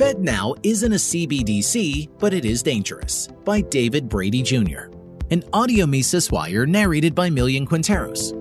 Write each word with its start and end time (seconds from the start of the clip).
FedNow 0.00 0.58
isn't 0.62 0.92
a 0.94 0.96
CBDC, 0.96 2.08
but 2.18 2.32
it 2.32 2.46
is 2.46 2.62
dangerous, 2.62 3.26
by 3.44 3.60
David 3.60 4.08
Brady 4.08 4.40
Jr. 4.40 4.88
An 5.30 5.44
audio 5.52 5.84
Mises 5.84 6.30
Wire 6.30 6.64
narrated 6.64 7.14
by 7.14 7.28
Millian 7.28 7.66
Quinteros. 7.66 8.32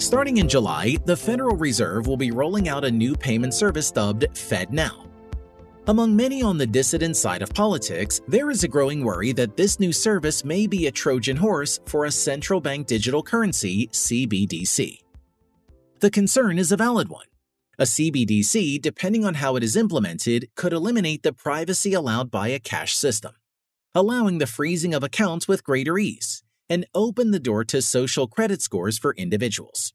Starting 0.00 0.36
in 0.36 0.48
July, 0.48 0.96
the 1.04 1.16
Federal 1.16 1.56
Reserve 1.56 2.06
will 2.06 2.16
be 2.16 2.30
rolling 2.30 2.68
out 2.68 2.84
a 2.84 2.90
new 2.92 3.16
payment 3.16 3.54
service 3.54 3.90
dubbed 3.90 4.28
FedNow. 4.34 5.08
Among 5.88 6.14
many 6.14 6.44
on 6.44 6.58
the 6.58 6.66
dissident 6.66 7.16
side 7.16 7.42
of 7.42 7.52
politics, 7.52 8.20
there 8.28 8.52
is 8.52 8.62
a 8.62 8.68
growing 8.68 9.04
worry 9.04 9.32
that 9.32 9.56
this 9.56 9.80
new 9.80 9.92
service 9.92 10.44
may 10.44 10.68
be 10.68 10.86
a 10.86 10.92
Trojan 10.92 11.38
horse 11.38 11.80
for 11.86 12.04
a 12.04 12.12
central 12.12 12.60
bank 12.60 12.86
digital 12.86 13.24
currency, 13.24 13.88
CBDC. 13.88 15.00
The 15.98 16.10
concern 16.12 16.56
is 16.60 16.70
a 16.70 16.76
valid 16.76 17.08
one. 17.08 17.26
A 17.80 17.84
CBDC, 17.84 18.82
depending 18.82 19.24
on 19.24 19.36
how 19.36 19.56
it 19.56 19.64
is 19.64 19.74
implemented, 19.74 20.50
could 20.54 20.74
eliminate 20.74 21.22
the 21.22 21.32
privacy 21.32 21.94
allowed 21.94 22.30
by 22.30 22.48
a 22.48 22.58
cash 22.58 22.94
system, 22.94 23.32
allowing 23.94 24.36
the 24.36 24.46
freezing 24.46 24.92
of 24.92 25.02
accounts 25.02 25.48
with 25.48 25.64
greater 25.64 25.98
ease, 25.98 26.42
and 26.68 26.84
open 26.94 27.30
the 27.30 27.40
door 27.40 27.64
to 27.64 27.80
social 27.80 28.26
credit 28.26 28.60
scores 28.60 28.98
for 28.98 29.14
individuals. 29.14 29.94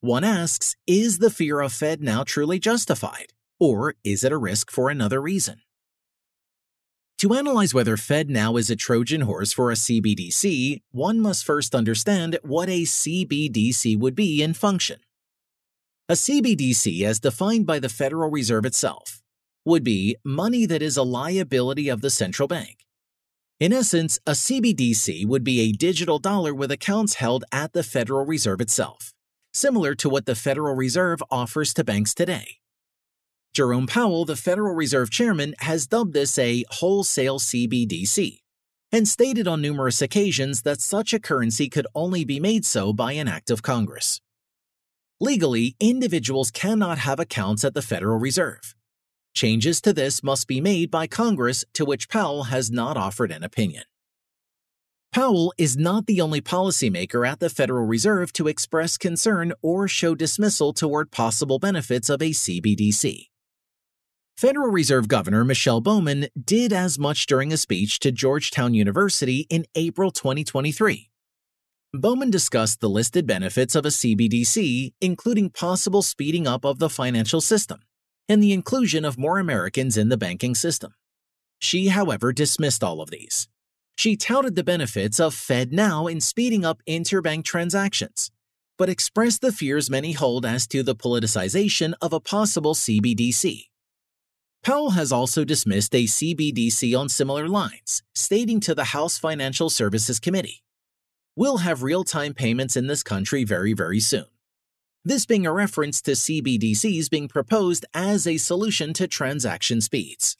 One 0.00 0.24
asks, 0.24 0.74
is 0.86 1.18
the 1.18 1.28
fear 1.28 1.60
of 1.60 1.74
FedNow 1.74 2.24
truly 2.24 2.58
justified? 2.58 3.34
Or 3.60 3.94
is 4.02 4.24
it 4.24 4.32
a 4.32 4.38
risk 4.38 4.70
for 4.70 4.88
another 4.88 5.20
reason? 5.20 5.60
To 7.18 7.34
analyze 7.34 7.74
whether 7.74 7.98
FedNow 7.98 8.58
is 8.58 8.70
a 8.70 8.74
Trojan 8.74 9.20
horse 9.20 9.52
for 9.52 9.70
a 9.70 9.74
CBDC, 9.74 10.80
one 10.92 11.20
must 11.20 11.44
first 11.44 11.74
understand 11.74 12.38
what 12.42 12.70
a 12.70 12.84
CBDC 12.84 13.98
would 13.98 14.14
be 14.14 14.42
in 14.42 14.54
function. 14.54 15.00
A 16.08 16.14
CBDC, 16.14 17.04
as 17.04 17.20
defined 17.20 17.64
by 17.64 17.78
the 17.78 17.88
Federal 17.88 18.28
Reserve 18.28 18.66
itself, 18.66 19.22
would 19.64 19.84
be 19.84 20.16
money 20.24 20.66
that 20.66 20.82
is 20.82 20.96
a 20.96 21.04
liability 21.04 21.88
of 21.88 22.00
the 22.00 22.10
central 22.10 22.48
bank. 22.48 22.84
In 23.60 23.72
essence, 23.72 24.18
a 24.26 24.32
CBDC 24.32 25.24
would 25.24 25.44
be 25.44 25.60
a 25.60 25.70
digital 25.70 26.18
dollar 26.18 26.52
with 26.52 26.72
accounts 26.72 27.14
held 27.14 27.44
at 27.52 27.72
the 27.72 27.84
Federal 27.84 28.26
Reserve 28.26 28.60
itself, 28.60 29.14
similar 29.54 29.94
to 29.94 30.08
what 30.08 30.26
the 30.26 30.34
Federal 30.34 30.74
Reserve 30.74 31.22
offers 31.30 31.72
to 31.74 31.84
banks 31.84 32.14
today. 32.14 32.56
Jerome 33.54 33.86
Powell, 33.86 34.24
the 34.24 34.34
Federal 34.34 34.74
Reserve 34.74 35.08
Chairman, 35.08 35.54
has 35.60 35.86
dubbed 35.86 36.14
this 36.14 36.36
a 36.36 36.64
wholesale 36.70 37.38
CBDC 37.38 38.40
and 38.90 39.06
stated 39.06 39.46
on 39.46 39.62
numerous 39.62 40.02
occasions 40.02 40.62
that 40.62 40.80
such 40.80 41.14
a 41.14 41.20
currency 41.20 41.68
could 41.68 41.86
only 41.94 42.24
be 42.24 42.40
made 42.40 42.64
so 42.64 42.92
by 42.92 43.12
an 43.12 43.28
act 43.28 43.50
of 43.50 43.62
Congress. 43.62 44.20
Legally, 45.22 45.76
individuals 45.78 46.50
cannot 46.50 46.98
have 46.98 47.20
accounts 47.20 47.62
at 47.64 47.74
the 47.74 47.80
Federal 47.80 48.18
Reserve. 48.18 48.74
Changes 49.32 49.80
to 49.80 49.92
this 49.92 50.20
must 50.20 50.48
be 50.48 50.60
made 50.60 50.90
by 50.90 51.06
Congress, 51.06 51.64
to 51.74 51.84
which 51.84 52.08
Powell 52.08 52.44
has 52.50 52.72
not 52.72 52.96
offered 52.96 53.30
an 53.30 53.44
opinion. 53.44 53.84
Powell 55.12 55.54
is 55.56 55.76
not 55.76 56.06
the 56.06 56.20
only 56.20 56.40
policymaker 56.40 57.24
at 57.24 57.38
the 57.38 57.48
Federal 57.48 57.86
Reserve 57.86 58.32
to 58.32 58.48
express 58.48 58.98
concern 58.98 59.52
or 59.62 59.86
show 59.86 60.16
dismissal 60.16 60.72
toward 60.72 61.12
possible 61.12 61.60
benefits 61.60 62.08
of 62.08 62.20
a 62.20 62.30
CBDC. 62.30 63.28
Federal 64.36 64.72
Reserve 64.72 65.06
Governor 65.06 65.44
Michelle 65.44 65.80
Bowman 65.80 66.26
did 66.44 66.72
as 66.72 66.98
much 66.98 67.26
during 67.26 67.52
a 67.52 67.56
speech 67.56 68.00
to 68.00 68.10
Georgetown 68.10 68.74
University 68.74 69.46
in 69.48 69.66
April 69.76 70.10
2023. 70.10 71.11
Bowman 71.94 72.30
discussed 72.30 72.80
the 72.80 72.88
listed 72.88 73.26
benefits 73.26 73.74
of 73.74 73.84
a 73.84 73.90
CBDC, 73.90 74.94
including 75.02 75.50
possible 75.50 76.00
speeding 76.00 76.46
up 76.46 76.64
of 76.64 76.78
the 76.78 76.88
financial 76.88 77.42
system 77.42 77.82
and 78.30 78.42
the 78.42 78.54
inclusion 78.54 79.04
of 79.04 79.18
more 79.18 79.38
Americans 79.38 79.98
in 79.98 80.08
the 80.08 80.16
banking 80.16 80.54
system. 80.54 80.94
She, 81.58 81.88
however, 81.88 82.32
dismissed 82.32 82.82
all 82.82 83.02
of 83.02 83.10
these. 83.10 83.46
She 83.94 84.16
touted 84.16 84.56
the 84.56 84.64
benefits 84.64 85.20
of 85.20 85.34
FedNow 85.34 86.10
in 86.10 86.22
speeding 86.22 86.64
up 86.64 86.80
interbank 86.88 87.44
transactions, 87.44 88.30
but 88.78 88.88
expressed 88.88 89.42
the 89.42 89.52
fears 89.52 89.90
many 89.90 90.12
hold 90.12 90.46
as 90.46 90.66
to 90.68 90.82
the 90.82 90.96
politicization 90.96 91.92
of 92.00 92.14
a 92.14 92.20
possible 92.20 92.74
CBDC. 92.74 93.66
Powell 94.64 94.92
has 94.92 95.12
also 95.12 95.44
dismissed 95.44 95.94
a 95.94 96.04
CBDC 96.04 96.98
on 96.98 97.10
similar 97.10 97.48
lines, 97.48 98.02
stating 98.14 98.60
to 98.60 98.74
the 98.74 98.84
House 98.84 99.18
Financial 99.18 99.68
Services 99.68 100.18
Committee, 100.18 100.62
We'll 101.34 101.58
have 101.58 101.82
real 101.82 102.04
time 102.04 102.34
payments 102.34 102.76
in 102.76 102.88
this 102.88 103.02
country 103.02 103.42
very, 103.44 103.72
very 103.72 104.00
soon. 104.00 104.26
This 105.04 105.24
being 105.24 105.46
a 105.46 105.52
reference 105.52 106.02
to 106.02 106.12
CBDCs 106.12 107.08
being 107.08 107.26
proposed 107.26 107.86
as 107.94 108.26
a 108.26 108.36
solution 108.36 108.92
to 108.94 109.08
transaction 109.08 109.80
speeds. 109.80 110.36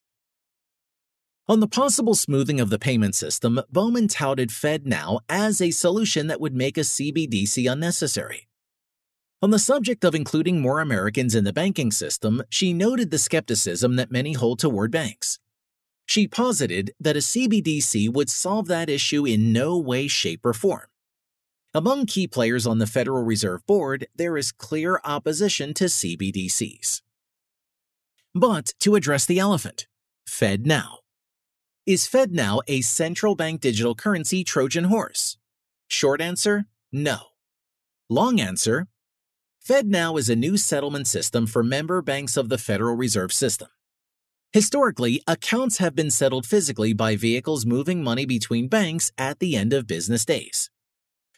On 1.48 1.60
the 1.60 1.66
possible 1.66 2.14
smoothing 2.14 2.60
of 2.60 2.70
the 2.70 2.78
payment 2.78 3.14
system, 3.14 3.60
Bowman 3.70 4.06
touted 4.06 4.50
FedNow 4.50 5.20
as 5.28 5.60
a 5.60 5.70
solution 5.70 6.26
that 6.26 6.40
would 6.40 6.54
make 6.54 6.76
a 6.76 6.82
CBDC 6.82 7.70
unnecessary. 7.70 8.48
On 9.40 9.50
the 9.50 9.58
subject 9.58 10.04
of 10.04 10.14
including 10.14 10.60
more 10.60 10.80
Americans 10.80 11.34
in 11.34 11.44
the 11.44 11.52
banking 11.52 11.90
system, 11.90 12.42
she 12.48 12.72
noted 12.72 13.10
the 13.10 13.18
skepticism 13.18 13.96
that 13.96 14.12
many 14.12 14.34
hold 14.34 14.60
toward 14.60 14.92
banks. 14.92 15.40
She 16.12 16.28
posited 16.28 16.92
that 17.00 17.16
a 17.16 17.20
CBDC 17.20 18.12
would 18.12 18.28
solve 18.28 18.66
that 18.68 18.90
issue 18.90 19.24
in 19.24 19.50
no 19.50 19.78
way, 19.78 20.08
shape, 20.08 20.44
or 20.44 20.52
form. 20.52 20.88
Among 21.72 22.04
key 22.04 22.26
players 22.26 22.66
on 22.66 22.76
the 22.76 22.86
Federal 22.86 23.24
Reserve 23.24 23.64
Board, 23.64 24.06
there 24.14 24.36
is 24.36 24.52
clear 24.52 25.00
opposition 25.06 25.72
to 25.72 25.84
CBDCs. 25.84 27.00
But 28.34 28.74
to 28.80 28.94
address 28.94 29.24
the 29.24 29.38
elephant, 29.38 29.86
FedNow. 30.28 30.98
Is 31.86 32.06
FedNow 32.06 32.60
a 32.68 32.82
central 32.82 33.34
bank 33.34 33.62
digital 33.62 33.94
currency 33.94 34.44
Trojan 34.44 34.84
horse? 34.84 35.38
Short 35.88 36.20
answer, 36.20 36.66
no. 36.92 37.20
Long 38.10 38.38
answer, 38.38 38.86
FedNow 39.66 40.18
is 40.18 40.28
a 40.28 40.36
new 40.36 40.58
settlement 40.58 41.06
system 41.06 41.46
for 41.46 41.62
member 41.62 42.02
banks 42.02 42.36
of 42.36 42.50
the 42.50 42.58
Federal 42.58 42.96
Reserve 42.96 43.32
System. 43.32 43.68
Historically, 44.52 45.22
accounts 45.26 45.78
have 45.78 45.94
been 45.94 46.10
settled 46.10 46.44
physically 46.44 46.92
by 46.92 47.16
vehicles 47.16 47.64
moving 47.64 48.04
money 48.04 48.26
between 48.26 48.68
banks 48.68 49.10
at 49.16 49.38
the 49.38 49.56
end 49.56 49.72
of 49.72 49.86
business 49.86 50.26
days. 50.26 50.68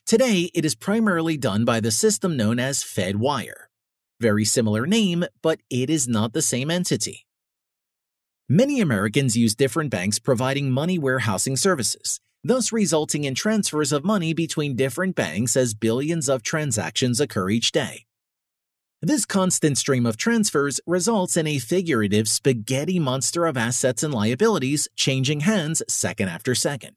Today, 0.05 0.51
it 0.53 0.65
is 0.65 0.75
primarily 0.75 1.37
done 1.37 1.65
by 1.65 1.79
the 1.79 1.93
system 1.93 2.37
known 2.37 2.59
as 2.59 2.83
FedWire. 2.83 3.69
Very 4.21 4.45
similar 4.45 4.85
name, 4.85 5.25
but 5.43 5.61
it 5.71 5.91
is 5.91 6.09
not 6.09 6.33
the 6.33 6.43
same 6.43 6.73
entity. 6.73 7.25
Many 8.49 8.81
Americans 8.81 9.37
use 9.37 9.55
different 9.55 9.91
banks 9.91 10.19
providing 10.19 10.73
money 10.73 10.99
warehousing 10.99 11.57
services, 11.57 12.21
thus 12.43 12.73
resulting 12.73 13.23
in 13.23 13.37
transfers 13.37 13.93
of 13.93 14.05
money 14.05 14.35
between 14.35 14.75
different 14.75 15.15
banks 15.15 15.57
as 15.57 15.73
billions 15.73 16.29
of 16.29 16.43
transactions 16.43 17.21
occur 17.21 17.49
each 17.49 17.71
day. 17.71 18.07
This 19.07 19.27
constant 19.27 19.77
stream 19.77 20.07
of 20.07 20.17
transfers 20.17 20.81
results 20.87 21.37
in 21.37 21.47
a 21.47 21.59
figurative 21.59 22.27
spaghetti 22.27 22.99
monster 22.99 23.45
of 23.45 23.55
assets 23.55 24.03
and 24.03 24.15
liabilities 24.15 24.89
changing 24.97 25.41
hands 25.41 25.83
second 25.87 26.31
after 26.31 26.55
second. 26.55 26.97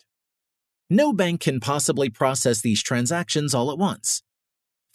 No 0.90 1.12
bank 1.12 1.42
can 1.42 1.60
possibly 1.60 2.10
process 2.10 2.62
these 2.62 2.82
transactions 2.82 3.54
all 3.54 3.72
at 3.72 3.78
once. 3.78 4.24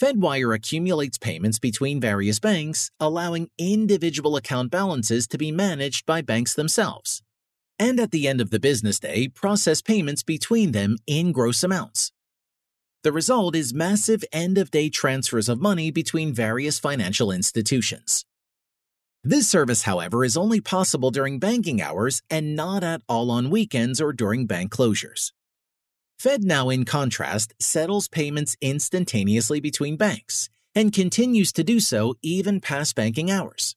Fedwire 0.01 0.57
accumulates 0.57 1.19
payments 1.19 1.59
between 1.59 2.01
various 2.01 2.41
banks, 2.41 2.91
allowing 2.99 3.51
individual 3.59 4.35
account 4.35 4.71
balances 4.71 5.27
to 5.27 5.37
be 5.37 5.53
managed 5.53 6.07
by 6.07 6.23
banks 6.23 6.55
themselves. 6.55 7.23
And 7.79 8.01
at 8.01 8.11
the 8.11 8.27
end 8.27 8.41
of 8.41 8.49
the 8.49 8.59
business 8.59 8.99
day, 8.99 9.29
process 9.29 9.83
payments 9.83 10.23
between 10.23 10.73
them 10.73 10.97
in 11.07 11.33
gross 11.33 11.63
amounts. 11.63 12.11
The 13.05 13.11
result 13.11 13.57
is 13.57 13.75
massive 13.75 14.25
end 14.33 14.59
of 14.59 14.71
day 14.71 14.89
transfers 14.89 15.49
of 15.49 15.61
money 15.61 15.91
between 15.91 16.33
various 16.33 16.79
financial 16.79 17.33
institutions. 17.33 18.25
This 19.25 19.49
service, 19.49 19.83
however, 19.83 20.25
is 20.25 20.37
only 20.37 20.61
possible 20.61 21.11
during 21.11 21.41
banking 21.41 21.83
hours 21.83 22.23
and 22.31 22.55
not 22.55 22.85
at 22.85 23.03
all 23.09 23.33
on 23.33 23.51
weekends 23.51 24.01
or 24.01 24.13
during 24.13 24.47
bank 24.47 24.71
closures. 24.71 25.33
FedNow, 26.21 26.73
in 26.73 26.85
contrast, 26.85 27.53
settles 27.59 28.07
payments 28.07 28.57
instantaneously 28.61 29.59
between 29.59 29.97
banks 29.97 30.49
and 30.73 30.93
continues 30.93 31.53
to 31.55 31.65
do 31.65 31.81
so 31.81 32.15
even 32.23 32.61
past 32.61 32.95
banking 32.95 33.33
hours. 33.33 33.75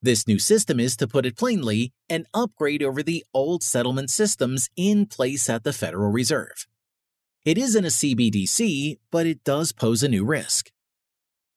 This 0.00 0.28
new 0.28 0.38
system 0.38 0.78
is, 0.78 0.96
to 0.98 1.08
put 1.08 1.26
it 1.26 1.36
plainly, 1.36 1.92
an 2.08 2.26
upgrade 2.32 2.82
over 2.84 3.02
the 3.02 3.24
old 3.34 3.64
settlement 3.64 4.10
systems 4.10 4.70
in 4.76 5.06
place 5.06 5.50
at 5.50 5.64
the 5.64 5.72
Federal 5.72 6.12
Reserve. 6.12 6.68
It 7.44 7.58
isn't 7.58 7.84
a 7.84 7.88
CBDC, 7.88 8.98
but 9.10 9.26
it 9.26 9.42
does 9.42 9.72
pose 9.72 10.04
a 10.04 10.08
new 10.08 10.24
risk. 10.24 10.70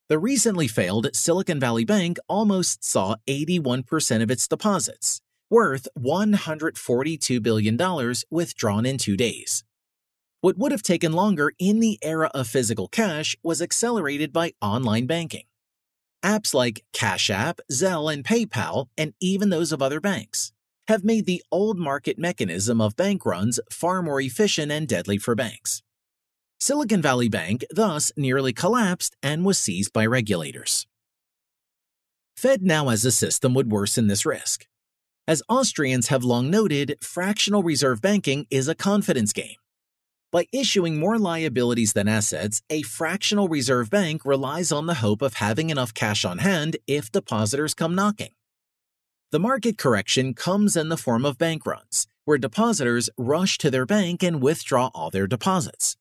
The 0.09 0.17
recently 0.17 0.67
failed 0.67 1.07
Silicon 1.13 1.59
Valley 1.59 1.85
Bank 1.85 2.17
almost 2.27 2.83
saw 2.83 3.15
81% 3.27 4.23
of 4.23 4.31
its 4.31 4.47
deposits, 4.47 5.21
worth 5.49 5.87
$142 5.97 7.41
billion, 7.43 8.13
withdrawn 8.31 8.85
in 8.85 8.97
two 8.97 9.15
days. 9.15 9.63
What 10.41 10.57
would 10.57 10.71
have 10.71 10.83
taken 10.83 11.13
longer 11.13 11.53
in 11.59 11.79
the 11.79 11.99
era 12.01 12.31
of 12.33 12.47
physical 12.47 12.87
cash 12.87 13.35
was 13.43 13.61
accelerated 13.61 14.33
by 14.33 14.53
online 14.61 15.05
banking. 15.05 15.45
apps 16.23 16.53
like 16.55 16.83
Cash 16.93 17.29
App, 17.29 17.61
Zelle, 17.71 18.11
and 18.11 18.23
PayPal, 18.23 18.87
and 18.97 19.13
even 19.21 19.51
those 19.51 19.71
of 19.71 19.81
other 19.83 20.01
banks, 20.01 20.51
have 20.87 21.03
made 21.03 21.25
the 21.25 21.43
old 21.51 21.77
market 21.79 22.17
mechanism 22.19 22.79
of 22.79 22.95
bank 22.95 23.25
runs 23.25 23.59
far 23.71 24.01
more 24.01 24.21
efficient 24.21 24.71
and 24.71 24.87
deadly 24.87 25.17
for 25.17 25.35
banks. 25.35 25.81
Silicon 26.59 27.01
Valley 27.01 27.29
Bank 27.29 27.65
thus 27.69 28.11
nearly 28.15 28.53
collapsed 28.53 29.15
and 29.21 29.43
was 29.45 29.57
seized 29.57 29.91
by 29.93 30.05
regulators. 30.05 30.87
FedNow 32.39 32.91
as 32.91 33.05
a 33.05 33.11
system 33.11 33.53
would 33.53 33.71
worsen 33.71 34.07
this 34.07 34.25
risk. 34.25 34.67
As 35.27 35.41
Austrians 35.49 36.09
have 36.09 36.23
long 36.23 36.51
noted, 36.51 36.97
fractional 37.01 37.63
reserve 37.63 38.01
banking 38.01 38.45
is 38.51 38.67
a 38.67 38.75
confidence 38.75 39.33
game. 39.33 39.55
By 40.31 40.45
issuing 40.51 40.99
more 40.99 41.17
liabilities 41.17 41.93
than 41.93 42.07
assets, 42.07 42.61
a 42.69 42.83
fractional 42.83 43.47
reserve 43.47 43.89
bank 43.89 44.25
relies 44.25 44.71
on 44.71 44.85
the 44.85 44.95
hope 44.95 45.21
of 45.21 45.35
having 45.35 45.69
enough 45.69 45.93
cash 45.93 46.25
on 46.25 46.39
hand 46.39 46.77
if 46.87 47.11
depositors 47.11 47.73
come 47.73 47.95
knocking. 47.95 48.34
The 49.31 49.39
market 49.39 49.77
correction 49.77 50.33
comes 50.35 50.77
in 50.77 50.89
the 50.89 50.97
form 50.97 51.25
of 51.25 51.39
bank 51.39 51.65
runs, 51.65 52.05
where 52.25 52.37
depositors 52.37 53.09
rush 53.17 53.57
to 53.57 53.71
their 53.71 53.85
bank 53.85 54.21
and 54.21 54.41
withdraw 54.41 54.91
all 54.93 55.09
their 55.09 55.25
deposits. 55.25 55.97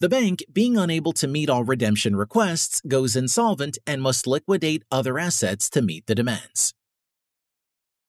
The 0.00 0.08
bank, 0.08 0.42
being 0.50 0.78
unable 0.78 1.12
to 1.12 1.28
meet 1.28 1.50
all 1.50 1.64
redemption 1.64 2.16
requests, 2.16 2.80
goes 2.88 3.14
insolvent 3.14 3.76
and 3.86 4.00
must 4.00 4.26
liquidate 4.26 4.82
other 4.90 5.18
assets 5.18 5.68
to 5.70 5.82
meet 5.82 6.06
the 6.06 6.14
demands. 6.14 6.72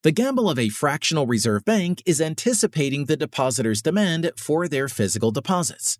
The 0.03 0.13
gamble 0.13 0.49
of 0.49 0.57
a 0.57 0.69
fractional 0.69 1.27
reserve 1.27 1.65
bank 1.65 2.01
is 2.05 2.21
anticipating 2.21 3.05
the 3.05 3.17
depositor's 3.17 3.81
demand 3.81 4.31
for 4.37 4.69
their 4.69 4.87
physical 4.87 5.31
deposits. 5.31 5.99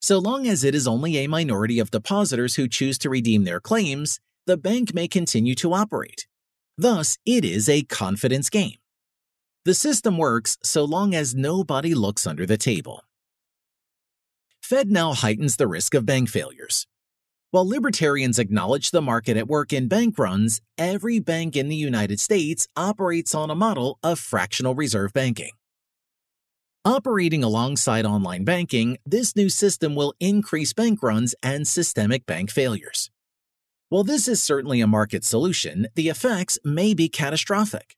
So 0.00 0.18
long 0.18 0.46
as 0.46 0.62
it 0.62 0.74
is 0.74 0.86
only 0.86 1.18
a 1.18 1.26
minority 1.26 1.80
of 1.80 1.90
depositors 1.90 2.54
who 2.54 2.68
choose 2.68 2.96
to 2.98 3.10
redeem 3.10 3.42
their 3.42 3.60
claims, 3.60 4.20
the 4.46 4.56
bank 4.56 4.94
may 4.94 5.08
continue 5.08 5.56
to 5.56 5.74
operate. 5.74 6.26
Thus, 6.76 7.18
it 7.24 7.44
is 7.44 7.68
a 7.68 7.82
confidence 7.82 8.50
game. 8.50 8.78
The 9.64 9.74
system 9.74 10.18
works 10.18 10.58
so 10.62 10.84
long 10.84 11.14
as 11.14 11.34
nobody 11.34 11.94
looks 11.94 12.26
under 12.26 12.46
the 12.46 12.56
table. 12.56 13.04
FedNow 14.64 15.14
heightens 15.16 15.56
the 15.56 15.68
risk 15.68 15.94
of 15.94 16.06
bank 16.06 16.28
failures. 16.28 16.86
While 17.52 17.68
libertarians 17.68 18.38
acknowledge 18.38 18.90
the 18.90 19.02
market 19.02 19.36
at 19.36 19.46
work 19.46 19.72
in 19.72 19.86
bank 19.86 20.18
runs, 20.18 20.60
every 20.78 21.20
bank 21.20 21.54
in 21.54 21.68
the 21.68 21.76
United 21.76 22.18
States 22.18 22.66
operates 22.76 23.34
on 23.34 23.50
a 23.50 23.54
model 23.54 23.98
of 24.02 24.18
fractional 24.18 24.74
reserve 24.74 25.12
banking. 25.12 25.50
Operating 26.84 27.44
alongside 27.44 28.04
online 28.04 28.42
banking, 28.42 28.98
this 29.06 29.36
new 29.36 29.48
system 29.48 29.94
will 29.94 30.14
increase 30.18 30.72
bank 30.72 31.00
runs 31.00 31.36
and 31.40 31.68
systemic 31.68 32.26
bank 32.26 32.50
failures. 32.50 33.11
While 33.92 34.04
this 34.04 34.26
is 34.26 34.42
certainly 34.42 34.80
a 34.80 34.86
market 34.86 35.22
solution, 35.22 35.86
the 35.96 36.08
effects 36.08 36.58
may 36.64 36.94
be 36.94 37.10
catastrophic. 37.10 37.94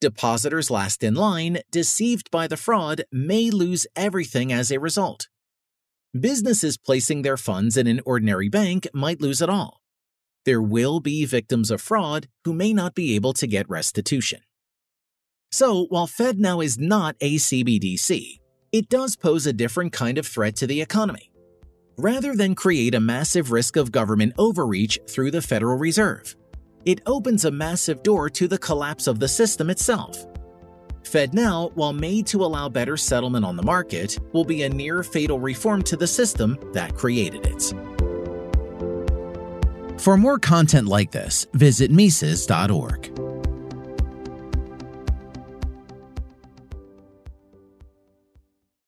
Depositors 0.00 0.70
last 0.70 1.02
in 1.02 1.12
line, 1.12 1.58
deceived 1.70 2.30
by 2.30 2.46
the 2.46 2.56
fraud, 2.56 3.02
may 3.12 3.50
lose 3.50 3.86
everything 3.94 4.50
as 4.50 4.70
a 4.70 4.80
result. 4.80 5.28
Businesses 6.18 6.78
placing 6.78 7.20
their 7.20 7.36
funds 7.36 7.76
in 7.76 7.86
an 7.86 8.00
ordinary 8.06 8.48
bank 8.48 8.88
might 8.94 9.20
lose 9.20 9.42
it 9.42 9.50
all. 9.50 9.82
There 10.46 10.62
will 10.62 11.00
be 11.00 11.26
victims 11.26 11.70
of 11.70 11.82
fraud 11.82 12.26
who 12.46 12.54
may 12.54 12.72
not 12.72 12.94
be 12.94 13.14
able 13.14 13.34
to 13.34 13.46
get 13.46 13.68
restitution. 13.68 14.40
So, 15.52 15.84
while 15.90 16.06
FedNow 16.06 16.64
is 16.64 16.78
not 16.78 17.14
a 17.20 17.34
CBDC, 17.34 18.40
it 18.72 18.88
does 18.88 19.16
pose 19.16 19.46
a 19.46 19.52
different 19.52 19.92
kind 19.92 20.16
of 20.16 20.26
threat 20.26 20.56
to 20.56 20.66
the 20.66 20.80
economy. 20.80 21.29
Rather 22.00 22.34
than 22.34 22.54
create 22.54 22.94
a 22.94 23.00
massive 23.00 23.52
risk 23.52 23.76
of 23.76 23.92
government 23.92 24.32
overreach 24.38 24.98
through 25.06 25.30
the 25.30 25.42
Federal 25.42 25.76
Reserve, 25.76 26.34
it 26.86 27.02
opens 27.04 27.44
a 27.44 27.50
massive 27.50 28.02
door 28.02 28.30
to 28.30 28.48
the 28.48 28.56
collapse 28.56 29.06
of 29.06 29.20
the 29.20 29.28
system 29.28 29.68
itself. 29.68 30.24
FedNow, 31.02 31.70
while 31.74 31.92
made 31.92 32.26
to 32.28 32.42
allow 32.42 32.70
better 32.70 32.96
settlement 32.96 33.44
on 33.44 33.54
the 33.54 33.62
market, 33.62 34.18
will 34.32 34.46
be 34.46 34.62
a 34.62 34.68
near 34.70 35.02
fatal 35.02 35.38
reform 35.38 35.82
to 35.82 35.94
the 35.94 36.06
system 36.06 36.58
that 36.72 36.94
created 36.94 37.44
it. 37.44 37.74
For 40.00 40.16
more 40.16 40.38
content 40.38 40.88
like 40.88 41.10
this, 41.10 41.46
visit 41.52 41.90
Mises.org. 41.90 43.19